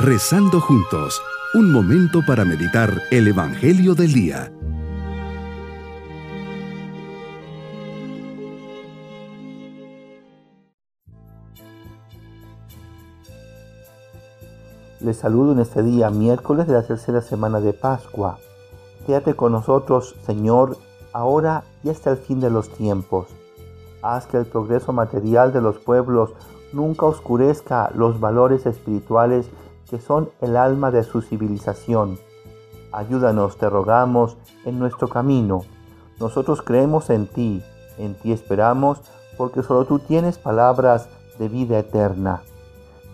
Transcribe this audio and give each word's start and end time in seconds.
Rezando 0.00 0.60
juntos, 0.60 1.20
un 1.54 1.72
momento 1.72 2.20
para 2.24 2.44
meditar 2.44 3.02
el 3.10 3.26
Evangelio 3.26 3.96
del 3.96 4.12
Día. 4.12 4.52
Les 15.00 15.16
saludo 15.16 15.50
en 15.50 15.58
este 15.58 15.82
día, 15.82 16.10
miércoles 16.10 16.68
de 16.68 16.74
la 16.74 16.86
tercera 16.86 17.20
semana 17.20 17.58
de 17.58 17.72
Pascua. 17.72 18.38
Quédate 19.04 19.34
con 19.34 19.50
nosotros, 19.50 20.14
Señor, 20.24 20.76
ahora 21.12 21.64
y 21.82 21.88
hasta 21.88 22.12
el 22.12 22.18
fin 22.18 22.38
de 22.38 22.50
los 22.50 22.68
tiempos. 22.68 23.26
Haz 24.02 24.28
que 24.28 24.36
el 24.36 24.46
progreso 24.46 24.92
material 24.92 25.52
de 25.52 25.60
los 25.60 25.78
pueblos 25.78 26.34
nunca 26.72 27.06
oscurezca 27.06 27.90
los 27.96 28.20
valores 28.20 28.64
espirituales 28.64 29.50
que 29.88 29.98
son 29.98 30.30
el 30.40 30.56
alma 30.56 30.90
de 30.90 31.02
su 31.02 31.22
civilización. 31.22 32.18
Ayúdanos, 32.92 33.56
te 33.56 33.68
rogamos, 33.68 34.36
en 34.64 34.78
nuestro 34.78 35.08
camino. 35.08 35.62
Nosotros 36.20 36.62
creemos 36.62 37.10
en 37.10 37.26
ti, 37.26 37.62
en 37.96 38.14
ti 38.14 38.32
esperamos, 38.32 39.00
porque 39.36 39.62
solo 39.62 39.84
tú 39.84 39.98
tienes 39.98 40.38
palabras 40.38 41.08
de 41.38 41.48
vida 41.48 41.78
eterna. 41.78 42.42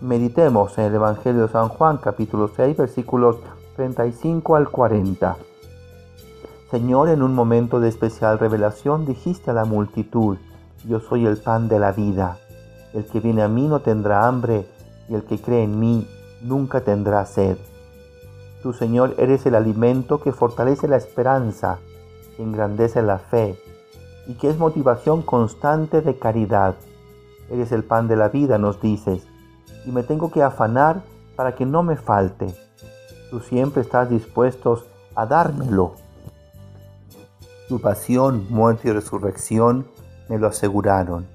Meditemos 0.01 0.77
en 0.77 0.85
el 0.85 0.95
Evangelio 0.95 1.43
de 1.43 1.51
San 1.51 1.69
Juan 1.69 1.97
capítulo 1.97 2.49
6 2.53 2.75
versículos 2.75 3.37
35 3.75 4.55
al 4.55 4.69
40. 4.69 5.37
Señor, 6.71 7.09
en 7.09 7.21
un 7.21 7.33
momento 7.33 7.79
de 7.79 7.89
especial 7.89 8.39
revelación 8.39 9.05
dijiste 9.05 9.51
a 9.51 9.53
la 9.53 9.65
multitud, 9.65 10.37
yo 10.83 10.99
soy 10.99 11.25
el 11.25 11.37
pan 11.37 11.67
de 11.69 11.79
la 11.79 11.91
vida. 11.91 12.37
El 12.93 13.05
que 13.05 13.19
viene 13.19 13.43
a 13.43 13.47
mí 13.47 13.67
no 13.67 13.81
tendrá 13.81 14.27
hambre 14.27 14.67
y 15.07 15.15
el 15.15 15.23
que 15.23 15.39
cree 15.39 15.63
en 15.63 15.79
mí 15.79 16.07
nunca 16.45 16.81
tendrá 16.81 17.25
sed. 17.25 17.57
Tu 18.61 18.73
Señor 18.73 19.15
eres 19.17 19.45
el 19.45 19.55
alimento 19.55 20.21
que 20.21 20.31
fortalece 20.31 20.87
la 20.87 20.97
esperanza, 20.97 21.79
que 22.35 22.43
engrandece 22.43 23.01
la 23.01 23.19
fe 23.19 23.59
y 24.27 24.35
que 24.35 24.49
es 24.49 24.57
motivación 24.57 25.21
constante 25.21 26.01
de 26.01 26.17
caridad. 26.17 26.75
Eres 27.49 27.71
el 27.71 27.83
pan 27.83 28.07
de 28.07 28.15
la 28.15 28.29
vida, 28.29 28.57
nos 28.57 28.81
dices 28.81 29.27
y 29.85 29.91
me 29.91 30.03
tengo 30.03 30.31
que 30.31 30.41
afanar 30.41 31.03
para 31.35 31.55
que 31.55 31.65
no 31.65 31.83
me 31.83 31.95
falte. 31.95 32.53
Tú 33.29 33.39
siempre 33.39 33.81
estás 33.81 34.09
dispuesto 34.09 34.83
a 35.15 35.25
dármelo. 35.25 35.93
Tu 37.67 37.79
pasión, 37.79 38.47
muerte 38.49 38.89
y 38.89 38.91
resurrección 38.91 39.87
me 40.29 40.37
lo 40.37 40.47
aseguraron. 40.47 41.27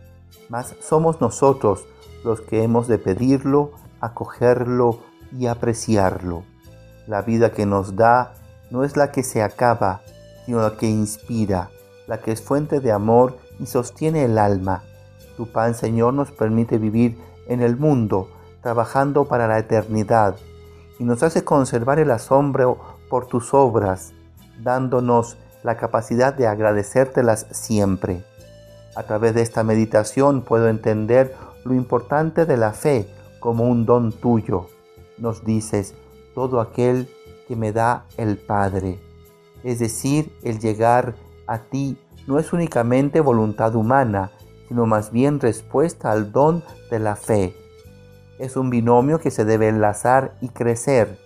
Mas 0.49 0.75
somos 0.81 1.21
nosotros 1.21 1.85
los 2.25 2.41
que 2.41 2.63
hemos 2.63 2.89
de 2.89 2.99
pedirlo, 2.99 3.73
acogerlo 4.01 5.01
y 5.37 5.47
apreciarlo. 5.47 6.45
La 7.07 7.23
vida 7.23 7.53
que 7.53 7.67
nos 7.67 7.97
da 7.97 8.35
no 8.71 8.85
es 8.85 8.97
la 8.97 9.11
que 9.11 9.23
se 9.23 9.43
acaba, 9.43 10.01
sino 10.45 10.61
la 10.61 10.77
que 10.77 10.87
inspira, 10.87 11.71
la 12.07 12.19
que 12.19 12.33
es 12.33 12.43
fuente 12.43 12.81
de 12.81 12.93
amor 12.93 13.39
y 13.59 13.67
sostiene 13.67 14.25
el 14.25 14.39
alma. 14.39 14.83
Tu 15.37 15.51
pan, 15.51 15.75
Señor, 15.75 16.15
nos 16.15 16.31
permite 16.31 16.79
vivir 16.79 17.19
en 17.47 17.63
el 17.63 17.77
mundo 17.77 18.29
trabajando 18.63 19.25
para 19.25 19.49
la 19.49 19.59
eternidad 19.59 20.37
y 20.99 21.05
nos 21.05 21.23
hace 21.23 21.45
conservar 21.45 21.99
el 21.99 22.11
asombro 22.11 22.79
por 23.09 23.27
tus 23.27 23.55
obras, 23.55 24.13
dándonos 24.63 25.39
la 25.63 25.77
capacidad 25.77 26.35
de 26.35 26.47
agradecértelas 26.47 27.47
siempre. 27.51 28.23
A 28.97 29.05
través 29.05 29.35
de 29.35 29.43
esta 29.43 29.65
meditación 29.65 30.43
puedo 30.43 30.69
entender 30.69 31.35
lo 31.65 31.75
importante 31.75 32.45
de 32.45 32.57
la 32.57 32.73
fe 32.73 33.09
como 33.41 33.65
un 33.65 33.87
don 33.87 34.13
tuyo. 34.13 34.67
Nos 35.19 35.45
dices, 35.45 35.95
todo 36.35 36.61
aquel 36.61 37.09
que 37.49 37.57
me 37.57 37.73
da 37.73 38.07
el 38.17 38.39
Padre. 38.39 39.01
Es 39.65 39.79
decir, 39.81 40.33
el 40.43 40.61
llegar 40.61 41.15
a 41.47 41.59
ti 41.59 41.97
no 42.27 42.39
es 42.39 42.53
únicamente 42.53 43.21
voluntad 43.21 43.75
humana, 43.75 44.31
sino 44.69 44.87
más 44.87 45.11
bien 45.11 45.41
respuesta 45.41 46.13
al 46.13 46.31
don 46.31 46.63
de 46.91 47.01
la 47.01 47.17
fe 47.17 47.57
es 48.41 48.57
un 48.57 48.71
binomio 48.71 49.21
que 49.21 49.31
se 49.31 49.45
debe 49.45 49.69
enlazar 49.69 50.35
y 50.41 50.49
crecer. 50.49 51.19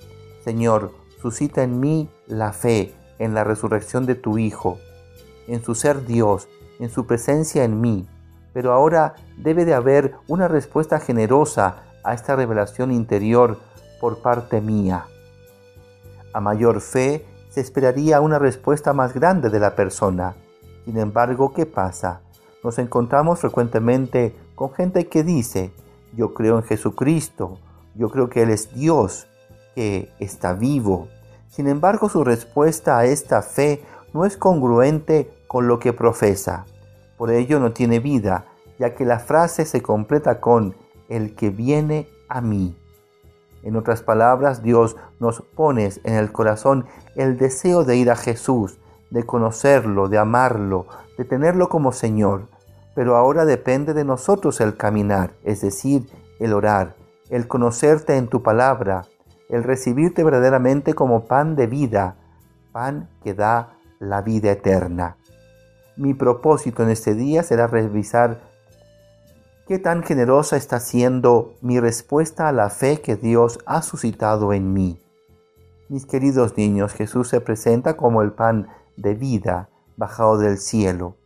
Señor, 0.43 0.91
suscita 1.23 1.63
en 1.63 1.79
mí 1.79 2.11
la 2.27 2.53
fe 2.53 2.93
en 3.21 3.35
la 3.35 3.45
resurrección 3.45 4.05
de 4.05 4.17
tu 4.17 4.37
Hijo, 4.37 4.79
en 5.47 5.63
su 5.63 5.77
ser 5.77 6.05
Dios, 6.07 6.49
en 6.81 6.91
su 6.91 7.07
presencia 7.07 7.63
en 7.63 7.81
mí. 7.81 8.09
Pero 8.53 8.73
ahora 8.73 9.15
debe 9.39 9.65
de 9.65 9.75
haber 9.75 10.15
una 10.27 10.49
respuesta 10.49 10.99
generosa 10.99 11.84
a 12.05 12.15
esta 12.15 12.37
revelación 12.37 12.93
interior 12.93 13.59
por 14.01 14.19
parte 14.19 14.61
mía. 14.61 15.07
A 16.33 16.41
mayor 16.41 16.81
fe 16.81 17.27
se 17.49 17.61
esperaría 17.61 18.21
una 18.21 18.39
respuesta 18.39 18.93
más 18.93 19.15
grande 19.15 19.49
de 19.51 19.61
la 19.61 19.75
persona. 19.75 20.37
Sin 20.85 20.99
embargo, 20.99 21.53
¿qué 21.53 21.67
pasa? 21.67 22.21
Nos 22.63 22.79
encontramos 22.79 23.41
frecuentemente 23.41 24.35
con 24.55 24.73
gente 24.73 25.09
que 25.09 25.23
dice, 25.23 25.73
yo 26.17 26.35
creo 26.35 26.59
en 26.59 26.65
Jesucristo, 26.65 27.59
yo 27.95 28.11
creo 28.11 28.29
que 28.29 28.43
Él 28.43 28.51
es 28.51 28.75
Dios, 28.75 29.27
que 29.75 30.13
está 30.19 30.53
vivo. 30.53 31.09
Sin 31.49 31.69
embargo, 31.69 32.09
su 32.09 32.25
respuesta 32.25 32.99
a 32.99 33.05
esta 33.07 33.43
fe 33.43 33.85
no 34.13 34.25
es 34.25 34.37
congruente 34.37 35.31
con 35.47 35.69
lo 35.69 35.79
que 35.79 35.93
profesa. 35.93 36.67
Por 37.17 37.31
ello 37.31 37.61
no 37.61 37.73
tiene 37.73 38.01
vida, 38.01 38.47
ya 38.79 38.95
que 38.95 39.05
la 39.05 39.21
frase 39.21 39.65
se 39.65 39.83
completa 39.83 40.41
con 40.41 40.75
el 41.09 41.35
que 41.35 41.51
viene 41.51 42.09
a 42.29 42.41
mí. 42.41 42.77
En 43.63 43.77
otras 43.77 44.03
palabras, 44.03 44.63
Dios 44.63 44.97
nos 45.21 45.41
pone 45.41 45.91
en 46.05 46.15
el 46.15 46.33
corazón 46.33 46.87
el 47.17 47.39
deseo 47.39 47.85
de 47.85 47.97
ir 47.97 48.11
a 48.11 48.17
Jesús, 48.17 48.79
de 49.11 49.25
conocerlo, 49.25 50.09
de 50.09 50.19
amarlo, 50.19 50.87
de 51.17 51.25
tenerlo 51.25 51.69
como 51.69 51.93
Señor 51.93 52.49
pero 52.95 53.17
ahora 53.17 53.45
depende 53.45 53.93
de 53.93 54.05
nosotros 54.05 54.61
el 54.61 54.77
caminar, 54.77 55.33
es 55.43 55.61
decir, 55.61 56.09
el 56.39 56.53
orar, 56.53 56.95
el 57.29 57.49
conocerte 57.49 58.17
en 58.17 58.29
tu 58.29 58.43
palabra, 58.43 59.07
el 59.49 59.65
recibirte 59.65 60.23
verdaderamente 60.23 60.95
como 60.95 61.27
pan 61.27 61.57
de 61.57 61.67
vida, 61.67 62.17
pan 62.73 63.09
que 63.23 63.35
da 63.35 63.75
la 63.99 64.23
vida 64.23 64.53
eterna. 64.53 65.17
Mi 65.97 66.15
propósito 66.15 66.83
en 66.83 66.91
este 66.91 67.15
día 67.15 67.43
será 67.43 67.67
revisar 67.67 68.41
qué 69.67 69.79
tan 69.79 70.03
generosa 70.03 70.57
está 70.57 70.81
siendo 70.81 71.55
mi 71.61 71.81
respuesta 71.81 72.49
a 72.49 72.53
la 72.53 72.71
fe 72.71 73.01
que 73.01 73.17
Dios 73.17 73.59
ha 73.67 73.83
suscitado 73.83 74.53
en 74.53 74.73
mí. 74.73 75.01
Mis 75.89 76.07
queridos 76.07 76.57
niños, 76.57 76.93
Jesús 76.93 77.29
se 77.29 77.41
presenta 77.41 77.97
como 77.97 78.23
el 78.23 78.33
pan 78.33 78.69
de 78.97 79.15
vida 79.15 79.69
bajado 79.97 80.39
del 80.39 80.59
cielo 80.59 81.17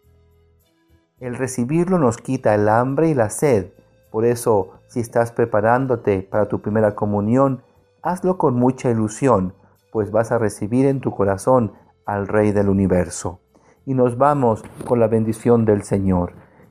el 1.20 1.34
recibirlo 1.34 1.98
nos 1.98 2.16
quita 2.16 2.54
el 2.54 2.68
hambre 2.68 3.08
y 3.08 3.14
la 3.14 3.30
sed. 3.30 3.72
Por 4.10 4.24
eso, 4.24 4.70
si 4.86 5.00
estás 5.00 5.32
preparándote 5.32 6.22
para 6.22 6.46
tu 6.46 6.60
primera 6.60 6.94
comunión, 6.94 7.62
hazlo 8.02 8.38
con 8.38 8.54
mucha 8.54 8.90
ilusión, 8.90 9.52
pues 9.90 10.12
vas 10.12 10.30
a 10.30 10.38
recibir 10.38 10.86
en 10.86 11.00
tu 11.00 11.10
corazón 11.10 11.72
al 12.06 12.28
Rey 12.28 12.52
del 12.52 12.68
universo. 12.68 13.40
Y 13.84 13.94
nos 13.94 14.16
vamos 14.16 14.62
con 14.86 15.00
la 15.00 15.08
bendición 15.08 15.64
del 15.64 15.82
Señor. 15.82 16.34